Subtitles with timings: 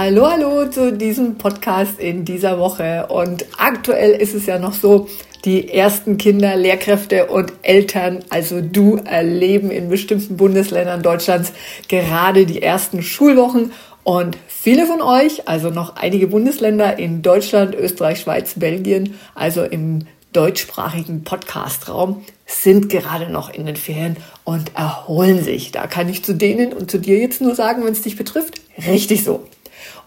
[0.00, 3.08] Hallo, hallo zu diesem Podcast in dieser Woche.
[3.08, 5.08] Und aktuell ist es ja noch so,
[5.44, 11.52] die ersten Kinder, Lehrkräfte und Eltern, also du, erleben in bestimmten Bundesländern Deutschlands
[11.88, 13.72] gerade die ersten Schulwochen.
[14.04, 20.06] Und viele von euch, also noch einige Bundesländer in Deutschland, Österreich, Schweiz, Belgien, also im
[20.32, 25.72] deutschsprachigen Podcastraum, sind gerade noch in den Ferien und erholen sich.
[25.72, 28.60] Da kann ich zu denen und zu dir jetzt nur sagen, wenn es dich betrifft,
[28.86, 29.42] richtig so.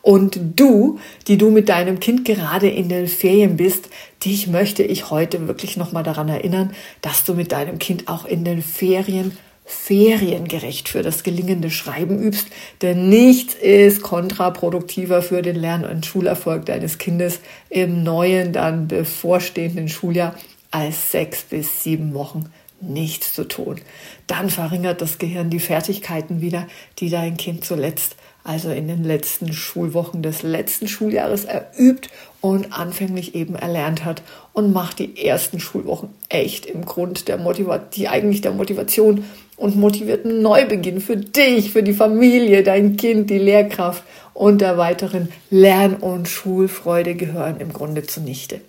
[0.02, 3.90] Und du, die du mit deinem Kind gerade in den Ferien bist,
[4.26, 8.44] dich möchte ich heute wirklich nochmal daran erinnern, dass du mit deinem Kind auch in
[8.44, 12.48] den Ferien feriengerecht für das gelingende Schreiben übst,
[12.82, 19.88] denn nichts ist kontraproduktiver für den Lern- und Schulerfolg deines Kindes im neuen, dann bevorstehenden
[19.88, 20.36] Schuljahr
[20.72, 23.80] als sechs bis sieben Wochen nichts zu tun.
[24.28, 26.68] Dann verringert das Gehirn die Fertigkeiten wieder,
[27.00, 32.10] die dein Kind zuletzt also in den letzten Schulwochen des letzten Schuljahres erübt
[32.42, 37.90] und anfänglich eben erlernt hat und macht die ersten Schulwochen echt im Grund der Motivation,
[37.94, 39.24] die eigentlich der Motivation
[39.58, 44.04] und motivierten Neubeginn für dich, für die Familie, dein Kind, die Lehrkraft
[44.34, 48.62] und der weiteren Lern- und Schulfreude gehören im Grunde zunichte.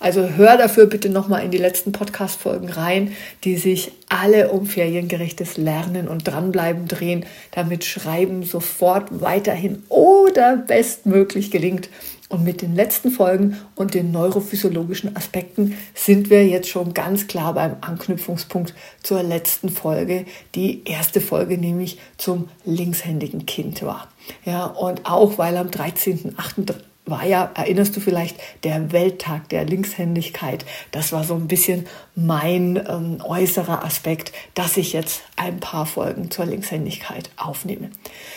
[0.00, 5.56] Also hör dafür bitte nochmal in die letzten Podcast-Folgen rein, die sich alle um feriengerechtes
[5.56, 11.88] Lernen und Dranbleiben drehen, damit Schreiben sofort weiterhin oder bestmöglich gelingt.
[12.28, 17.54] Und mit den letzten Folgen und den neurophysiologischen Aspekten sind wir jetzt schon ganz klar
[17.54, 24.08] beim Anknüpfungspunkt zur letzten Folge, die erste Folge nämlich zum linkshändigen Kind war.
[24.44, 26.74] Ja, und auch weil am 13.8
[27.10, 30.64] war ja, erinnerst du vielleicht, der Welttag der Linkshändigkeit.
[30.90, 36.30] Das war so ein bisschen mein ähm, äußerer Aspekt, dass ich jetzt ein paar Folgen
[36.30, 37.90] zur Linkshändigkeit aufnehme.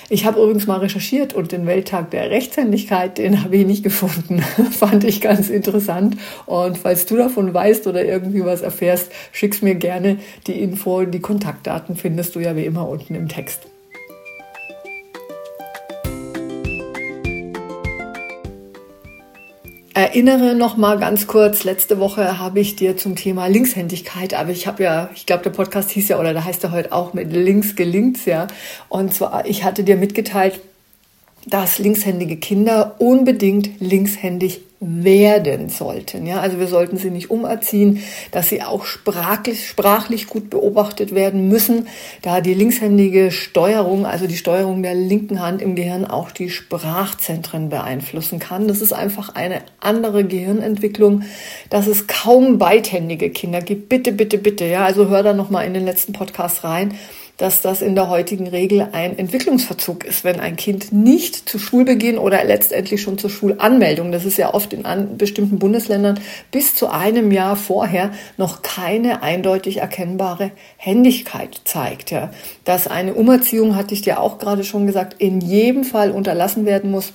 [0.10, 4.42] Ich habe übrigens mal recherchiert und den Welttag der Rechtshändigkeit, den habe ich nicht gefunden.
[4.72, 6.18] Fand ich ganz interessant.
[6.46, 11.04] Und falls du davon weißt oder irgendwie was erfährst, schick's mir gerne die Info.
[11.06, 13.71] Die Kontaktdaten findest du ja wie immer unten im Text.
[19.94, 24.66] Erinnere noch mal ganz kurz, letzte Woche habe ich dir zum Thema Linkshändigkeit, aber ich
[24.66, 27.34] habe ja, ich glaube, der Podcast hieß ja, oder da heißt er heute auch mit
[27.34, 28.48] links gelingt's ja.
[28.88, 30.62] Und zwar, ich hatte dir mitgeteilt,
[31.46, 36.26] dass linkshändige Kinder unbedingt linkshändig werden sollten.
[36.26, 41.50] Ja, also wir sollten sie nicht umerziehen, dass sie auch sprachlich, sprachlich gut beobachtet werden
[41.50, 41.88] müssen,
[42.24, 47.70] da die linkshändige Steuerung, also die Steuerung der linken Hand im Gehirn auch die Sprachzentren
[47.70, 48.68] beeinflussen kann.
[48.68, 51.24] Das ist einfach eine andere Gehirnentwicklung,
[51.70, 53.88] dass es kaum beidhändige Kinder gibt.
[53.88, 54.66] Bitte, bitte, bitte.
[54.66, 56.96] Ja, also hör da noch mal in den letzten Podcast rein
[57.42, 62.20] dass das in der heutigen Regel ein Entwicklungsverzug ist, wenn ein Kind nicht zu Schulbeginn
[62.20, 64.84] oder letztendlich schon zur Schulanmeldung, das ist ja oft in
[65.18, 66.20] bestimmten Bundesländern
[66.52, 72.12] bis zu einem Jahr vorher noch keine eindeutig erkennbare Händigkeit zeigt.
[72.12, 72.30] Ja.
[72.64, 76.92] Dass eine Umerziehung, hatte ich dir auch gerade schon gesagt, in jedem Fall unterlassen werden
[76.92, 77.12] muss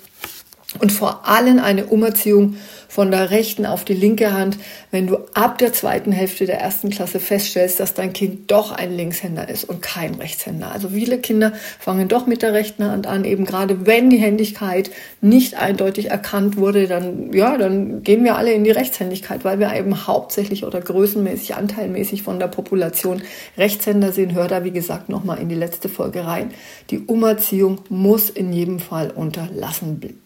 [0.81, 2.56] und vor allem eine Umerziehung
[2.88, 4.58] von der rechten auf die linke Hand,
[4.91, 8.97] wenn du ab der zweiten Hälfte der ersten Klasse feststellst, dass dein Kind doch ein
[8.97, 10.72] Linkshänder ist und kein Rechtshänder.
[10.72, 14.91] Also viele Kinder fangen doch mit der rechten Hand an, eben gerade wenn die Händigkeit
[15.20, 19.74] nicht eindeutig erkannt wurde, dann, ja, dann gehen wir alle in die Rechtshändigkeit, weil wir
[19.74, 23.22] eben hauptsächlich oder größenmäßig, anteilmäßig von der Population
[23.56, 24.34] Rechtshänder sind.
[24.34, 26.50] Hör da, wie gesagt, nochmal in die letzte Folge rein.
[26.91, 30.21] Die Umerziehung muss in jedem Fall unterlassen bleiben,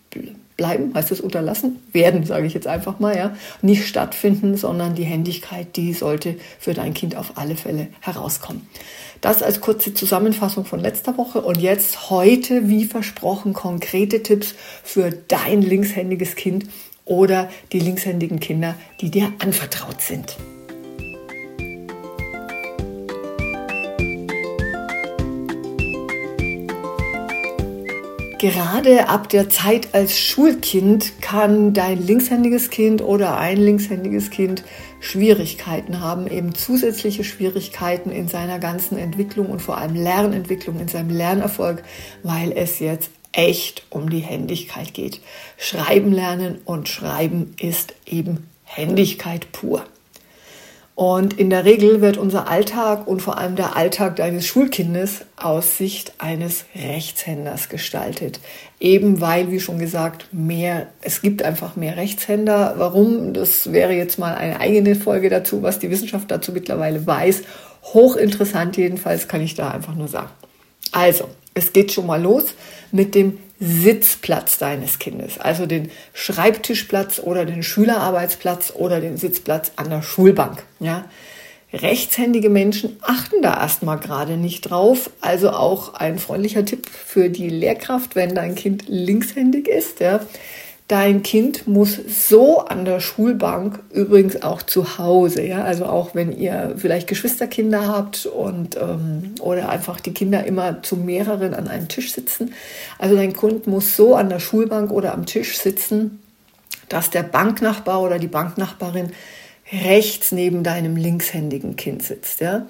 [0.66, 5.76] heißt es unterlassen werden, sage ich jetzt einfach mal, ja, nicht stattfinden, sondern die Händigkeit,
[5.76, 8.66] die sollte für dein Kind auf alle Fälle herauskommen.
[9.20, 15.10] Das als kurze Zusammenfassung von letzter Woche und jetzt heute, wie versprochen, konkrete Tipps für
[15.10, 16.66] dein linkshändiges Kind
[17.04, 20.36] oder die linkshändigen Kinder, die dir anvertraut sind.
[28.40, 34.64] Gerade ab der Zeit als Schulkind kann dein linkshändiges Kind oder ein linkshändiges Kind
[34.98, 41.10] Schwierigkeiten haben, eben zusätzliche Schwierigkeiten in seiner ganzen Entwicklung und vor allem Lernentwicklung, in seinem
[41.10, 41.82] Lernerfolg,
[42.22, 45.20] weil es jetzt echt um die Händigkeit geht.
[45.58, 49.84] Schreiben lernen und Schreiben ist eben Händigkeit pur.
[51.00, 55.78] Und in der Regel wird unser Alltag und vor allem der Alltag deines Schulkindes aus
[55.78, 58.38] Sicht eines Rechtshänders gestaltet.
[58.80, 62.74] Eben weil, wie schon gesagt, mehr, es gibt einfach mehr Rechtshänder.
[62.76, 63.32] Warum?
[63.32, 67.44] Das wäre jetzt mal eine eigene Folge dazu, was die Wissenschaft dazu mittlerweile weiß.
[67.94, 70.28] Hochinteressant jedenfalls kann ich da einfach nur sagen.
[70.92, 71.30] Also,
[71.60, 72.54] es geht schon mal los
[72.90, 79.90] mit dem Sitzplatz deines Kindes, also den Schreibtischplatz oder den Schülerarbeitsplatz oder den Sitzplatz an
[79.90, 80.64] der Schulbank.
[80.80, 81.04] Ja?
[81.72, 85.10] Rechtshändige Menschen achten da erstmal gerade nicht drauf.
[85.20, 90.00] Also auch ein freundlicher Tipp für die Lehrkraft, wenn dein Kind linkshändig ist.
[90.00, 90.20] Ja?
[90.90, 96.36] Dein Kind muss so an der Schulbank, übrigens auch zu Hause, ja, also auch wenn
[96.36, 101.86] ihr vielleicht Geschwisterkinder habt und ähm, oder einfach die Kinder immer zu mehreren an einem
[101.86, 102.54] Tisch sitzen.
[102.98, 106.18] Also dein Kind muss so an der Schulbank oder am Tisch sitzen,
[106.88, 109.12] dass der Banknachbar oder die Banknachbarin
[109.84, 112.66] rechts neben deinem linkshändigen Kind sitzt, ja.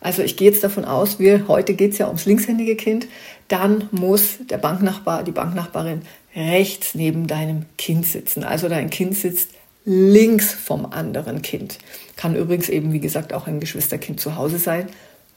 [0.00, 3.06] Also ich gehe jetzt davon aus, wir, heute geht es ja ums linkshändige Kind,
[3.48, 6.02] dann muss der Banknachbar, die Banknachbarin
[6.34, 8.44] rechts neben deinem Kind sitzen.
[8.44, 9.50] Also dein Kind sitzt
[9.84, 11.78] links vom anderen Kind.
[12.16, 14.88] Kann übrigens eben, wie gesagt, auch ein Geschwisterkind zu Hause sein,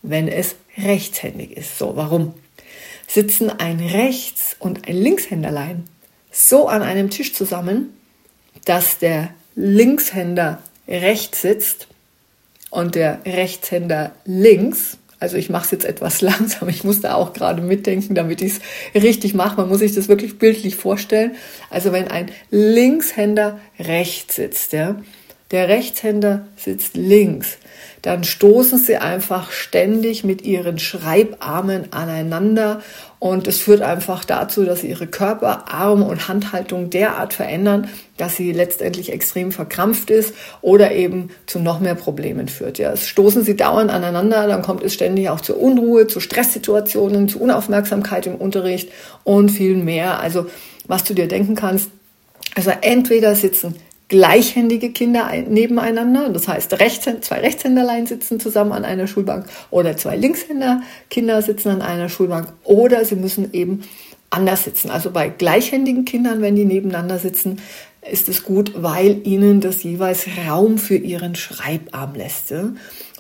[0.01, 1.77] wenn es rechtshändig ist.
[1.77, 2.33] So, warum?
[3.07, 5.85] Sitzen ein Rechts- und ein Linkshänderlein
[6.31, 7.93] so an einem Tisch zusammen,
[8.65, 11.87] dass der Linkshänder rechts sitzt
[12.69, 17.33] und der Rechtshänder links, also ich mache es jetzt etwas langsam, ich muss da auch
[17.33, 18.53] gerade mitdenken, damit ich
[18.93, 19.57] es richtig mache.
[19.57, 21.35] Man muss sich das wirklich bildlich vorstellen.
[21.69, 24.95] Also wenn ein Linkshänder rechts sitzt, ja,
[25.51, 27.57] der Rechtshänder sitzt links,
[28.01, 32.81] dann stoßen sie einfach ständig mit ihren Schreibarmen aneinander
[33.19, 38.37] und es führt einfach dazu, dass sie ihre Körper, Arm und Handhaltung derart verändern, dass
[38.37, 42.77] sie letztendlich extrem verkrampft ist oder eben zu noch mehr Problemen führt.
[42.77, 47.27] Ja, es stoßen sie dauernd aneinander, dann kommt es ständig auch zur Unruhe, zu Stresssituationen,
[47.27, 48.89] zu Unaufmerksamkeit im Unterricht
[49.25, 50.19] und viel mehr.
[50.21, 50.45] Also
[50.87, 51.89] was du dir denken kannst,
[52.55, 53.75] also entweder sitzen
[54.09, 56.29] gleichhändige Kinder nebeneinander.
[56.29, 62.09] Das heißt, zwei Rechtshänderlein sitzen zusammen an einer Schulbank oder zwei Linkshänder-Kinder sitzen an einer
[62.09, 63.83] Schulbank oder sie müssen eben
[64.31, 64.89] anders sitzen.
[64.89, 67.61] Also bei gleichhändigen Kindern, wenn die nebeneinander sitzen,
[68.09, 72.53] ist es gut, weil ihnen das jeweils Raum für ihren Schreibarm lässt.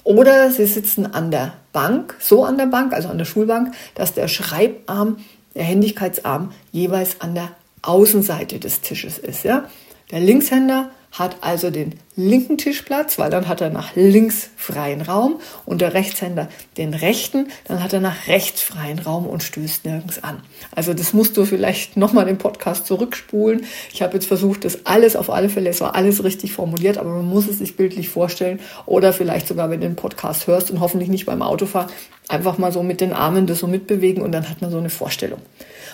[0.03, 4.13] Oder sie sitzen an der Bank, so an der Bank, also an der Schulbank, dass
[4.13, 5.17] der Schreibarm,
[5.53, 7.51] der Händigkeitsarm jeweils an der
[7.81, 9.43] Außenseite des Tisches ist.
[9.43, 9.65] Ja?
[10.11, 15.39] Der Linkshänder hat also den linken Tischplatz, weil dann hat er nach links freien Raum
[15.65, 20.23] und der Rechtshänder den rechten, dann hat er nach rechts freien Raum und stößt nirgends
[20.23, 20.41] an.
[20.75, 23.65] Also das musst du vielleicht nochmal den Podcast zurückspulen.
[23.91, 27.09] Ich habe jetzt versucht, das alles auf alle Fälle, es war alles richtig formuliert, aber
[27.09, 30.79] man muss es sich bildlich vorstellen oder vielleicht sogar, wenn du den Podcast hörst und
[30.79, 31.89] hoffentlich nicht beim Autofahren,
[32.27, 34.89] einfach mal so mit den Armen das so mitbewegen und dann hat man so eine
[34.89, 35.39] Vorstellung.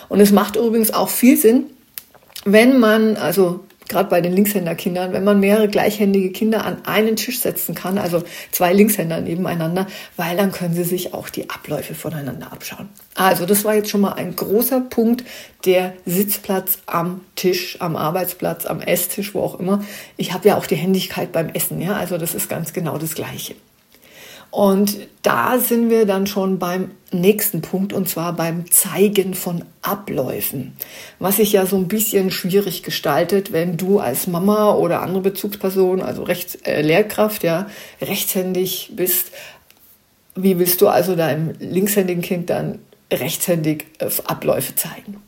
[0.08, 1.66] Und es macht übrigens auch viel Sinn,
[2.44, 7.40] wenn man, also gerade bei den Linkshänderkindern, wenn man mehrere gleichhändige Kinder an einen Tisch
[7.40, 9.86] setzen kann, also zwei Linkshänder nebeneinander,
[10.16, 12.88] weil dann können sie sich auch die Abläufe voneinander abschauen.
[13.14, 15.24] Also das war jetzt schon mal ein großer Punkt,
[15.64, 19.84] der Sitzplatz am Tisch, am Arbeitsplatz, am Esstisch, wo auch immer.
[20.16, 23.14] Ich habe ja auch die Händigkeit beim Essen, ja, also das ist ganz genau das
[23.14, 23.54] Gleiche.
[24.50, 30.76] Und da sind wir dann schon beim nächsten Punkt und zwar beim Zeigen von Abläufen,
[31.18, 36.00] was sich ja so ein bisschen schwierig gestaltet, wenn du als Mama oder andere Bezugsperson,
[36.00, 37.68] also Rechts, äh, Lehrkraft, ja,
[38.00, 39.32] rechtshändig bist.
[40.34, 42.78] Wie willst du also deinem linkshändigen Kind dann
[43.12, 45.22] rechtshändig äh, Abläufe zeigen?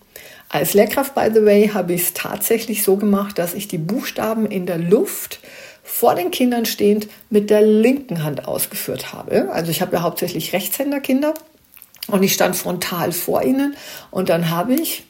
[0.51, 4.47] Als Lehrkraft, by the way, habe ich es tatsächlich so gemacht, dass ich die Buchstaben
[4.47, 5.41] in der Luft
[5.89, 9.51] vor den Kindern stehend mit der linken Hand ausgeführt habe.
[9.51, 11.35] Also ich habe ja hauptsächlich Rechtshänderkinder
[12.09, 13.75] und ich stand frontal vor ihnen
[14.11, 15.05] und dann habe ich,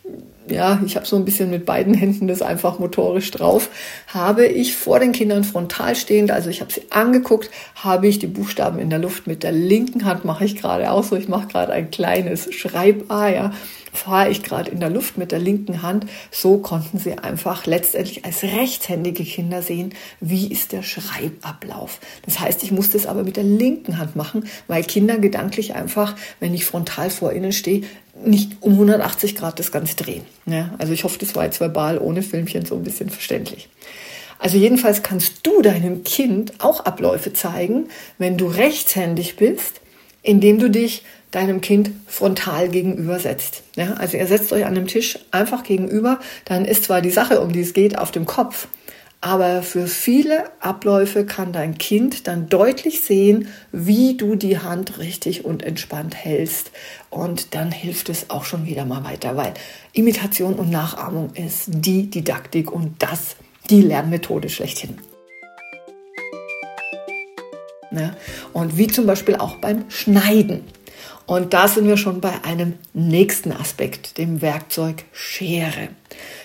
[0.48, 3.68] ja, ich habe so ein bisschen mit beiden Händen das einfach motorisch drauf,
[4.06, 8.28] habe ich vor den Kindern frontal stehend, also ich habe sie angeguckt, habe ich die
[8.28, 11.48] Buchstaben in der Luft mit der linken Hand, mache ich gerade auch so, ich mache
[11.48, 13.52] gerade ein kleines Schreib-A, ja,
[13.92, 16.06] fahre ich gerade in der Luft mit der linken Hand.
[16.30, 22.00] So konnten sie einfach letztendlich als rechtshändige Kinder sehen, wie ist der Schreibablauf.
[22.24, 26.16] Das heißt, ich musste es aber mit der linken Hand machen, weil Kinder gedanklich einfach,
[26.40, 27.82] wenn ich frontal vor ihnen stehe,
[28.24, 30.22] nicht um 180 Grad das Ganze drehen.
[30.46, 33.68] Ja, also ich hoffe, das war jetzt verbal ohne Filmchen so ein bisschen verständlich.
[34.38, 39.80] Also jedenfalls kannst du deinem Kind auch Abläufe zeigen, wenn du rechtshändig bist,
[40.22, 43.62] indem du dich deinem Kind frontal gegenübersetzt.
[43.76, 47.40] Ja, also ihr setzt euch an dem Tisch einfach gegenüber, dann ist zwar die Sache,
[47.40, 48.68] um die es geht, auf dem Kopf,
[49.20, 55.44] aber für viele Abläufe kann dein Kind dann deutlich sehen, wie du die Hand richtig
[55.44, 56.70] und entspannt hältst.
[57.10, 59.54] Und dann hilft es auch schon wieder mal weiter, weil
[59.92, 63.34] Imitation und Nachahmung ist die Didaktik und das
[63.70, 64.98] die Lernmethode schlechthin.
[67.90, 68.14] Ja,
[68.52, 70.62] und wie zum Beispiel auch beim Schneiden.
[71.28, 75.88] Und da sind wir schon bei einem nächsten Aspekt, dem Werkzeug Schere.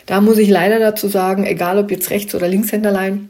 [0.05, 3.29] Da muss ich leider dazu sagen, egal ob jetzt Rechts- oder Linkshänderlein,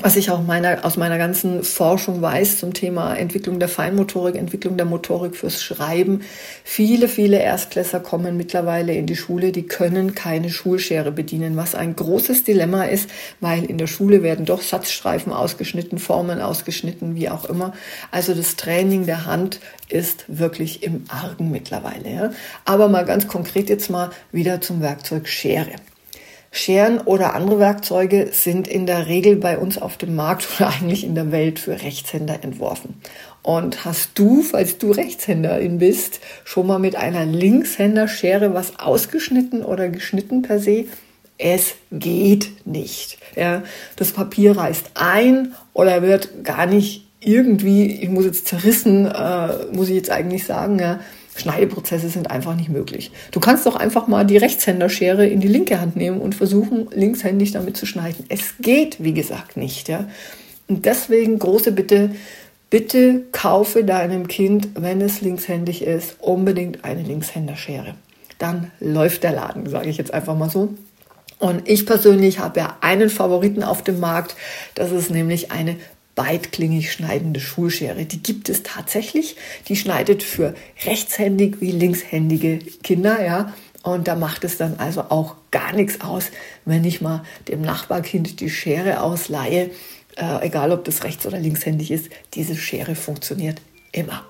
[0.00, 4.76] was ich auch meiner, aus meiner ganzen Forschung weiß zum Thema Entwicklung der Feinmotorik, Entwicklung
[4.76, 6.20] der Motorik fürs Schreiben.
[6.62, 11.96] Viele, viele Erstklässer kommen mittlerweile in die Schule, die können keine Schulschere bedienen, was ein
[11.96, 17.44] großes Dilemma ist, weil in der Schule werden doch Satzstreifen ausgeschnitten, Formen ausgeschnitten, wie auch
[17.44, 17.72] immer.
[18.10, 22.08] Also das Training der Hand ist wirklich im Argen mittlerweile.
[22.08, 22.30] Ja.
[22.64, 25.72] Aber mal ganz konkret jetzt mal wieder zum Werkzeug Schere.
[26.50, 31.04] Scheren oder andere Werkzeuge sind in der Regel bei uns auf dem Markt oder eigentlich
[31.04, 33.00] in der Welt für Rechtshänder entworfen.
[33.42, 39.88] Und hast du, falls du Rechtshänderin bist, schon mal mit einer Linkshänderschere was ausgeschnitten oder
[39.88, 40.86] geschnitten per se?
[41.38, 43.18] Es geht nicht.
[43.36, 43.62] Ja,
[43.96, 49.88] das Papier reißt ein oder wird gar nicht irgendwie, ich muss jetzt zerrissen, äh, muss
[49.88, 51.00] ich jetzt eigentlich sagen, ja,
[51.38, 53.12] Schneideprozesse sind einfach nicht möglich.
[53.30, 57.52] Du kannst doch einfach mal die Rechtshänderschere in die linke Hand nehmen und versuchen, linkshändig
[57.52, 58.24] damit zu schneiden.
[58.28, 59.88] Es geht, wie gesagt, nicht.
[59.88, 60.08] Ja?
[60.66, 62.10] Und deswegen große Bitte,
[62.70, 67.94] bitte kaufe deinem Kind, wenn es linkshändig ist, unbedingt eine Linkshänderschere.
[68.38, 70.74] Dann läuft der Laden, sage ich jetzt einfach mal so.
[71.38, 74.34] Und ich persönlich habe ja einen Favoriten auf dem Markt.
[74.74, 75.76] Das ist nämlich eine
[76.18, 78.04] beidklingig schneidende Schulschere.
[78.04, 79.36] Die gibt es tatsächlich.
[79.68, 80.52] Die schneidet für
[80.84, 83.54] rechtshändig wie linkshändige Kinder, ja.
[83.84, 86.32] Und da macht es dann also auch gar nichts aus,
[86.64, 89.70] wenn ich mal dem Nachbarkind die Schere ausleihe,
[90.16, 92.10] äh, egal ob das rechts- oder linkshändig ist.
[92.34, 93.60] Diese Schere funktioniert
[93.92, 94.26] immer.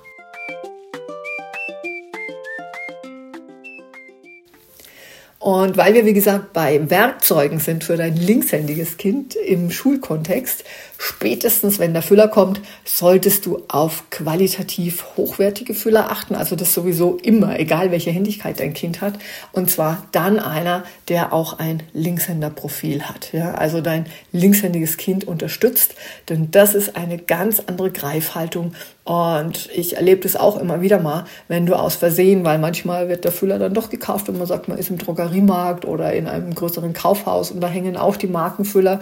[5.48, 10.62] Und weil wir, wie gesagt, bei Werkzeugen sind für dein linkshändiges Kind im Schulkontext,
[10.98, 16.34] spätestens wenn der Füller kommt, solltest du auf qualitativ hochwertige Füller achten.
[16.34, 19.14] Also das sowieso immer, egal welche Händigkeit dein Kind hat.
[19.52, 23.32] Und zwar dann einer, der auch ein Linkshänderprofil hat.
[23.32, 25.94] Ja, also dein linkshändiges Kind unterstützt,
[26.28, 28.74] denn das ist eine ganz andere Greifhaltung
[29.08, 33.24] und ich erlebe das auch immer wieder mal, wenn du aus Versehen, weil manchmal wird
[33.24, 34.98] der Füller dann doch gekauft, wenn man sagt, man ist im
[35.38, 39.00] Drogeriemarkt oder in einem größeren Kaufhaus und da hängen auch die Markenfüller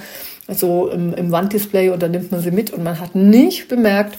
[0.49, 4.19] so im, im Wanddisplay und dann nimmt man sie mit und man hat nicht bemerkt,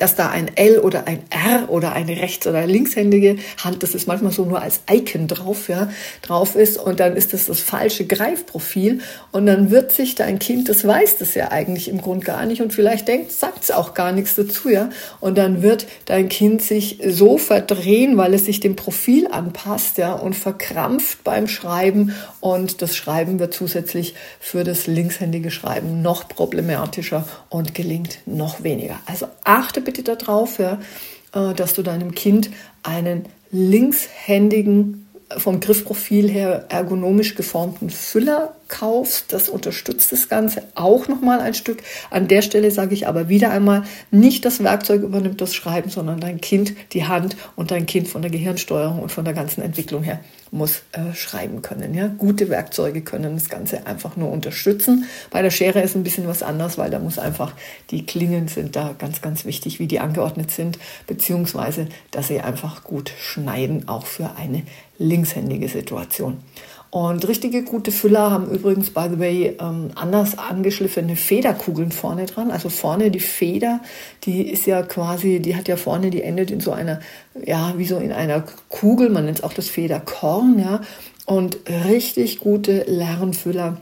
[0.00, 4.08] dass da ein L oder ein R oder eine rechts- oder linkshändige Hand, das ist
[4.08, 5.90] manchmal so nur als Icon drauf, ja,
[6.22, 10.70] drauf ist und dann ist das das falsche Greifprofil und dann wird sich dein Kind,
[10.70, 13.92] das weiß das ja eigentlich im Grund gar nicht und vielleicht denkt, sagt es auch
[13.92, 14.88] gar nichts dazu, ja,
[15.20, 20.14] und dann wird dein Kind sich so verdrehen, weil es sich dem Profil anpasst, ja,
[20.14, 27.28] und verkrampft beim Schreiben und das Schreiben wird zusätzlich für das linkshändige Schreiben noch problematischer
[27.50, 28.98] und gelingt noch weniger.
[29.04, 30.80] Also achte bitte darauf, ja,
[31.34, 32.50] äh, dass du deinem Kind
[32.82, 35.06] einen linkshändigen,
[35.36, 39.32] vom Griffprofil her ergonomisch geformten Füller kaufst.
[39.34, 41.82] Das unterstützt das Ganze auch nochmal ein Stück.
[42.08, 46.20] An der Stelle sage ich aber wieder einmal, nicht das Werkzeug übernimmt das Schreiben, sondern
[46.20, 50.02] dein Kind die Hand und dein Kind von der Gehirnsteuerung und von der ganzen Entwicklung
[50.02, 50.20] her
[50.52, 51.94] muss äh, schreiben können.
[51.94, 52.08] Ja?
[52.08, 55.04] Gute Werkzeuge können das Ganze einfach nur unterstützen.
[55.30, 57.54] Bei der Schere ist ein bisschen was anders, weil da muss einfach,
[57.90, 62.82] die Klingen sind da ganz, ganz wichtig, wie die angeordnet sind, beziehungsweise, dass sie einfach
[62.82, 64.62] gut schneiden, auch für eine
[64.98, 66.38] linkshändige Situation.
[66.90, 72.50] Und richtige gute Füller haben übrigens, by the way, ähm, anders angeschliffene Federkugeln vorne dran.
[72.50, 73.80] Also vorne die Feder,
[74.24, 76.98] die ist ja quasi, die hat ja vorne, die endet in so einer,
[77.46, 80.80] ja, wie so in einer Kugel, man nennt es auch das Federkorn, ja.
[81.26, 83.76] Und richtig gute Lernfüller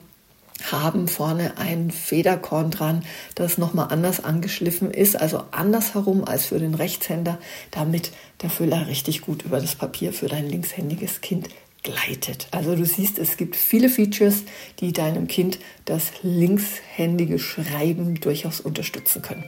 [0.70, 3.04] haben vorne ein Federkorn dran,
[3.36, 7.38] das nochmal anders angeschliffen ist, also andersherum als für den Rechtshänder,
[7.70, 8.10] damit
[8.42, 11.48] der Füller richtig gut über das Papier für dein linkshändiges Kind
[11.88, 12.48] gleitet.
[12.50, 14.44] Also du siehst, es gibt viele Features,
[14.80, 19.44] die deinem Kind das linkshändige Schreiben durchaus unterstützen können.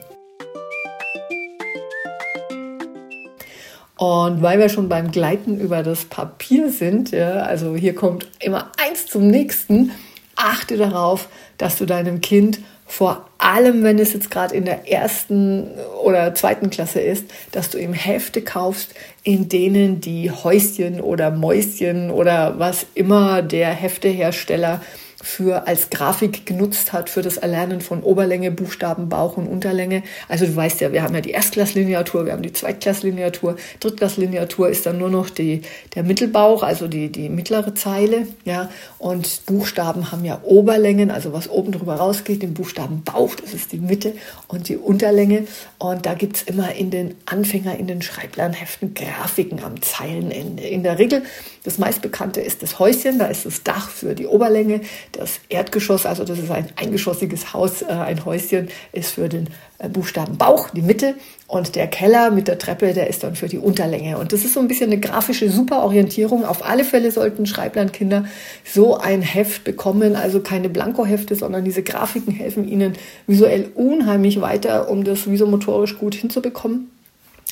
[3.97, 8.71] Und weil wir schon beim Gleiten über das Papier sind, ja, also hier kommt immer
[8.83, 9.91] eins zum nächsten,
[10.35, 11.29] achte darauf,
[11.59, 12.59] dass du deinem Kind
[12.91, 15.65] vor allem, wenn es jetzt gerade in der ersten
[16.03, 18.93] oder zweiten Klasse ist, dass du ihm Hefte kaufst,
[19.23, 24.81] in denen die Häuschen oder Mäuschen oder was immer der Heftehersteller
[25.23, 30.03] für als Grafik genutzt hat für das Erlernen von Oberlänge, Buchstaben, Bauch und Unterlänge.
[30.27, 34.85] Also du weißt ja, wir haben ja die Erstklasslineatur, wir haben die Zweitklasslineatur, Drittklasslineatur ist
[34.85, 35.61] dann nur noch die,
[35.95, 38.69] der Mittelbauch, also die, die mittlere Zeile, ja.
[38.97, 43.71] Und Buchstaben haben ja Oberlängen, also was oben drüber rausgeht, den Buchstaben Bauch, das ist
[43.71, 44.13] die Mitte
[44.47, 45.47] und die Unterlänge.
[45.77, 50.63] Und da gibt's immer in den Anfänger, in den Schreiblernheften Grafiken am Zeilenende.
[50.63, 51.23] In der Regel,
[51.63, 54.81] das meistbekannte ist das Häuschen, da ist das Dach für die Oberlänge
[55.11, 59.47] das Erdgeschoss, also das ist ein eingeschossiges Haus, äh, ein Häuschen, ist für den
[59.79, 61.15] äh, Buchstaben Bauch, die Mitte.
[61.47, 64.17] Und der Keller mit der Treppe, der ist dann für die Unterlänge.
[64.17, 66.45] Und das ist so ein bisschen eine grafische Superorientierung.
[66.45, 68.25] Auf alle Fälle sollten Schreiblandkinder
[68.63, 72.93] so ein Heft bekommen, also keine Blankohefte, sondern diese Grafiken helfen ihnen
[73.27, 76.89] visuell unheimlich weiter, um das visomotorisch gut hinzubekommen.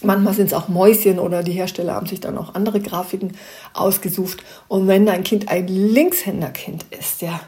[0.02, 3.34] Manchmal sind es auch Mäuschen oder die Hersteller haben sich dann auch andere Grafiken
[3.74, 4.44] ausgesucht.
[4.68, 7.40] Und wenn dein Kind ein Linkshänderkind ist, ja,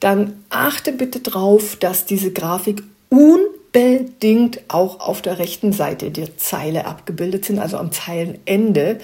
[0.00, 6.86] dann achte bitte darauf, dass diese Grafik unbedingt auch auf der rechten Seite der Zeile
[6.86, 8.98] abgebildet sind, also am Zeilenende.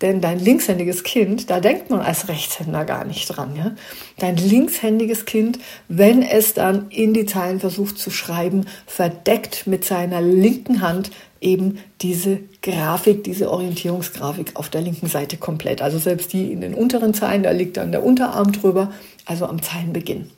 [0.00, 3.56] Denn dein linkshändiges Kind, da denkt man als Rechtshänder gar nicht dran.
[3.56, 3.72] Ja?
[4.18, 10.22] Dein linkshändiges Kind, wenn es dann in die Zeilen versucht zu schreiben, verdeckt mit seiner
[10.22, 15.82] linken Hand eben diese Grafik, diese Orientierungsgrafik auf der linken Seite komplett.
[15.82, 18.92] Also selbst die in den unteren Zeilen, da liegt dann der Unterarm drüber,
[19.26, 20.30] also am Zeilenbeginn.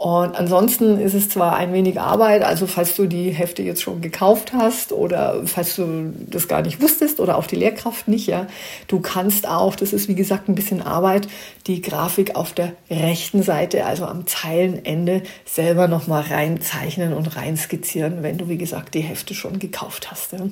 [0.00, 4.00] Und ansonsten ist es zwar ein wenig Arbeit, also falls du die Hefte jetzt schon
[4.00, 8.46] gekauft hast oder falls du das gar nicht wusstest oder auch die Lehrkraft nicht, ja,
[8.88, 11.28] du kannst auch, das ist wie gesagt ein bisschen Arbeit,
[11.66, 18.38] die Grafik auf der rechten Seite, also am Zeilenende, selber nochmal reinzeichnen und reinskizzieren, wenn
[18.38, 20.32] du wie gesagt die Hefte schon gekauft hast.
[20.32, 20.46] Ja.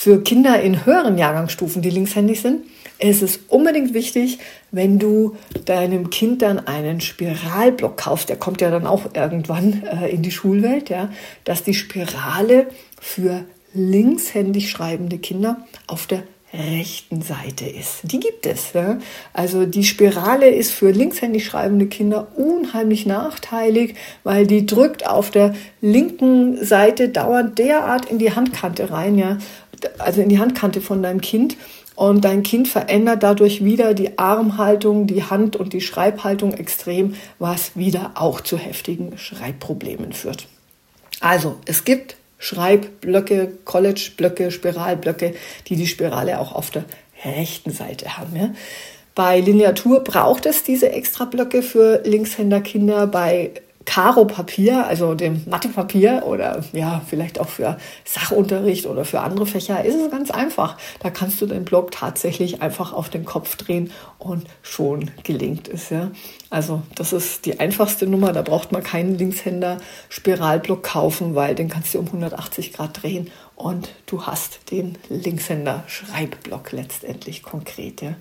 [0.00, 2.62] Für Kinder in höheren Jahrgangsstufen, die linkshändig sind,
[3.00, 4.38] ist es unbedingt wichtig,
[4.70, 5.34] wenn du
[5.64, 10.30] deinem Kind dann einen Spiralblock kaufst, der kommt ja dann auch irgendwann äh, in die
[10.30, 11.10] Schulwelt, ja,
[11.42, 12.68] dass die Spirale
[13.00, 16.22] für linkshändig schreibende Kinder auf der
[16.54, 18.00] rechten Seite ist.
[18.04, 18.72] Die gibt es.
[18.72, 18.98] Ja?
[19.32, 25.54] Also die Spirale ist für linkshändig schreibende Kinder unheimlich nachteilig, weil die drückt auf der
[25.80, 29.38] linken Seite dauernd derart in die Handkante rein, ja,
[29.98, 31.56] also in die Handkante von deinem Kind
[31.94, 37.76] und dein Kind verändert dadurch wieder die Armhaltung, die Hand und die Schreibhaltung extrem, was
[37.76, 40.46] wieder auch zu heftigen Schreibproblemen führt.
[41.20, 45.34] Also, es gibt Schreibblöcke, College-Blöcke, Spiralblöcke,
[45.66, 46.84] die die Spirale auch auf der
[47.24, 48.36] rechten Seite haben.
[48.36, 48.50] Ja.
[49.16, 53.08] Bei Lineatur braucht es diese extra Blöcke für Linkshänderkinder.
[53.08, 53.50] Bei
[53.88, 59.94] Karo-Papier, also dem Mathepapier oder ja, vielleicht auch für Sachunterricht oder für andere Fächer, ist
[59.94, 60.76] es ganz einfach.
[61.00, 65.88] Da kannst du den Block tatsächlich einfach auf den Kopf drehen und schon gelingt es.
[65.88, 66.10] Ja.
[66.50, 68.34] Also das ist die einfachste Nummer.
[68.34, 69.78] Da braucht man keinen Linkshänder
[70.10, 75.82] Spiralblock kaufen, weil den kannst du um 180 Grad drehen und du hast den Linkshänder
[75.86, 78.02] Schreibblock letztendlich konkret.
[78.02, 78.16] Ja.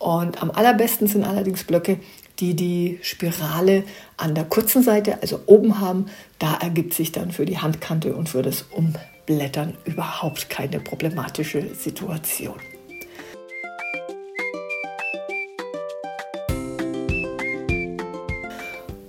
[0.00, 2.00] Und am allerbesten sind allerdings Blöcke,
[2.40, 3.84] die die Spirale
[4.16, 6.06] an der kurzen Seite, also oben haben.
[6.38, 12.56] Da ergibt sich dann für die Handkante und für das Umblättern überhaupt keine problematische Situation.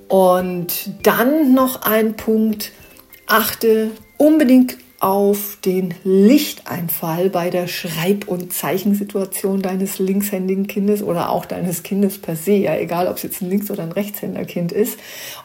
[0.08, 2.72] Und dann noch ein Punkt,
[3.26, 11.46] achte unbedingt auf den Lichteinfall bei der Schreib- und Zeichensituation deines linkshändigen Kindes oder auch
[11.46, 14.98] deines Kindes per se, ja, egal ob es jetzt ein Links- oder ein Rechtshänderkind ist.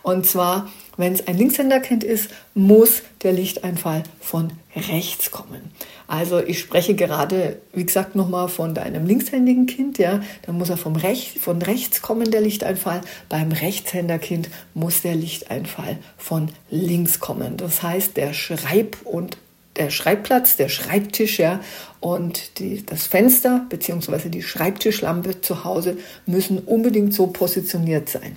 [0.02, 5.72] Und zwar, wenn es ein Linkshänderkind ist, muss der Lichteinfall von rechts kommen.
[6.06, 10.76] Also ich spreche gerade, wie gesagt, nochmal von deinem linkshändigen Kind, ja, dann muss er
[10.76, 13.00] vom Rech von rechts kommen, der Lichteinfall.
[13.28, 17.56] Beim Rechtshänderkind muss der Lichteinfall von links kommen.
[17.56, 19.36] Das heißt, der Schreib- und
[19.78, 21.60] der Schreibplatz, der Schreibtisch, ja,
[22.00, 24.28] und die, das Fenster bzw.
[24.28, 28.36] die Schreibtischlampe zu Hause müssen unbedingt so positioniert sein.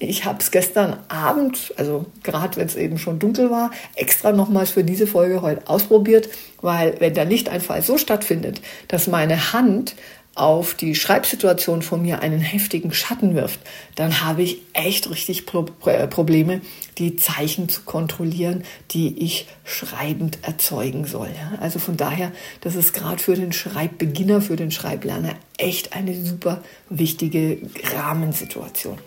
[0.00, 4.70] Ich habe es gestern Abend, also gerade wenn es eben schon dunkel war, extra nochmals
[4.70, 6.28] für diese Folge heute ausprobiert,
[6.60, 9.96] weil wenn der Lichteinfall so stattfindet, dass meine Hand
[10.38, 13.60] auf die Schreibsituation von mir einen heftigen Schatten wirft,
[13.94, 16.60] dann habe ich echt richtig Pro äh, Probleme,
[16.98, 21.30] die Zeichen zu kontrollieren, die ich schreibend erzeugen soll.
[21.60, 26.62] Also von daher, das ist gerade für den Schreibbeginner, für den Schreiblerner echt eine super
[26.88, 27.58] wichtige
[27.94, 28.98] Rahmensituation.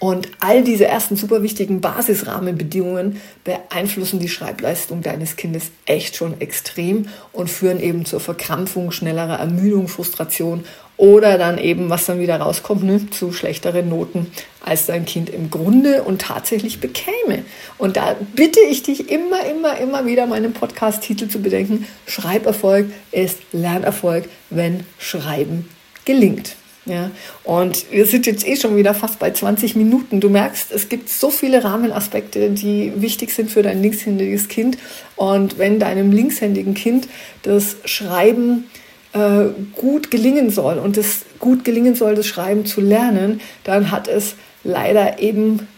[0.00, 7.08] Und all diese ersten super wichtigen Basisrahmenbedingungen beeinflussen die Schreibleistung deines Kindes echt schon extrem
[7.32, 10.64] und führen eben zur Verkrampfung, schnellerer Ermüdung, Frustration
[10.96, 14.32] oder dann eben, was dann wieder rauskommt, ne, zu schlechteren Noten,
[14.64, 17.44] als dein Kind im Grunde und tatsächlich bekäme.
[17.76, 21.86] Und da bitte ich dich immer, immer, immer wieder meinen Podcast-Titel zu bedenken.
[22.06, 25.68] Schreiberfolg ist Lernerfolg, wenn Schreiben
[26.06, 26.56] gelingt.
[26.86, 27.10] Ja,
[27.44, 30.20] und wir sind jetzt eh schon wieder fast bei 20 Minuten.
[30.20, 34.78] Du merkst, es gibt so viele Rahmenaspekte, die wichtig sind für dein linkshändiges Kind.
[35.14, 37.06] Und wenn deinem linkshändigen Kind
[37.42, 38.64] das Schreiben
[39.12, 44.08] äh, gut gelingen soll und es gut gelingen soll, das Schreiben zu lernen, dann hat
[44.08, 45.68] es leider eben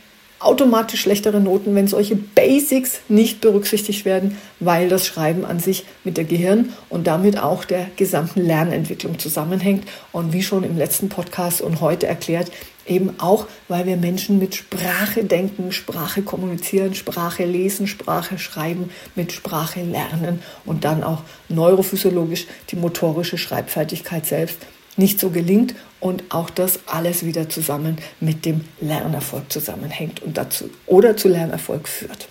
[0.45, 6.17] automatisch schlechtere Noten, wenn solche Basics nicht berücksichtigt werden, weil das Schreiben an sich mit
[6.17, 9.85] der Gehirn und damit auch der gesamten Lernentwicklung zusammenhängt.
[10.13, 12.51] Und wie schon im letzten Podcast und heute erklärt,
[12.87, 19.33] eben auch, weil wir Menschen mit Sprache denken, Sprache kommunizieren, Sprache lesen, Sprache schreiben, mit
[19.33, 24.59] Sprache lernen und dann auch neurophysiologisch die motorische Schreibfertigkeit selbst
[24.97, 30.69] nicht so gelingt und auch das alles wieder zusammen mit dem Lernerfolg zusammenhängt und dazu
[30.87, 32.29] oder zu Lernerfolg führt.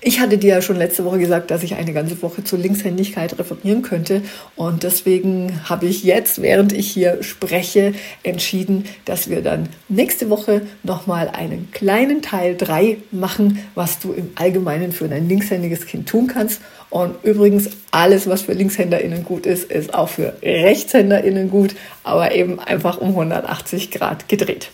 [0.00, 3.36] Ich hatte dir ja schon letzte Woche gesagt, dass ich eine ganze Woche zur Linkshändigkeit
[3.36, 4.22] referieren könnte.
[4.54, 10.62] Und deswegen habe ich jetzt, während ich hier spreche, entschieden, dass wir dann nächste Woche
[10.84, 16.28] nochmal einen kleinen Teil 3 machen, was du im Allgemeinen für dein linkshändiges Kind tun
[16.28, 16.60] kannst.
[16.90, 22.60] Und übrigens, alles, was für LinkshänderInnen gut ist, ist auch für RechtshänderInnen gut, aber eben
[22.60, 24.70] einfach um 180 Grad gedreht.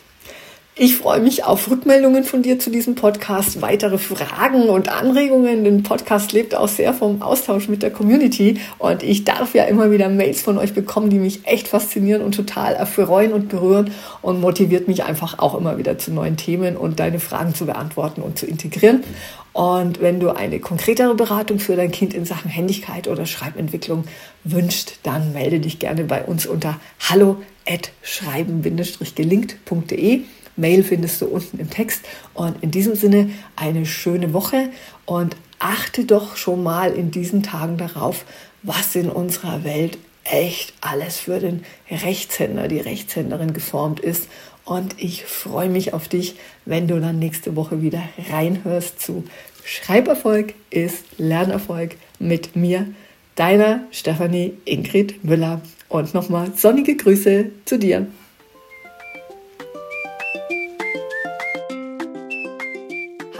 [0.76, 5.62] Ich freue mich auf Rückmeldungen von dir zu diesem Podcast, weitere Fragen und Anregungen.
[5.62, 9.92] Den Podcast lebt auch sehr vom Austausch mit der Community und ich darf ja immer
[9.92, 14.40] wieder Mails von euch bekommen, die mich echt faszinieren und total erfreuen und berühren und
[14.40, 18.36] motiviert mich einfach auch immer wieder zu neuen Themen und deine Fragen zu beantworten und
[18.36, 19.04] zu integrieren.
[19.52, 24.06] Und wenn du eine konkretere Beratung für dein Kind in Sachen Händigkeit oder Schreibentwicklung
[24.42, 30.24] wünscht, dann melde dich gerne bei uns unter hallo at schreiben-gelingt.de.
[30.56, 32.04] Mail findest du unten im Text.
[32.34, 34.70] Und in diesem Sinne eine schöne Woche
[35.04, 38.24] und achte doch schon mal in diesen Tagen darauf,
[38.62, 44.28] was in unserer Welt echt alles für den Rechtshänder, die Rechtshänderin geformt ist.
[44.64, 49.24] Und ich freue mich auf dich, wenn du dann nächste Woche wieder reinhörst zu
[49.64, 52.86] Schreiberfolg ist Lernerfolg mit mir,
[53.34, 55.62] deiner Stefanie Ingrid Müller.
[55.88, 58.06] Und nochmal sonnige Grüße zu dir.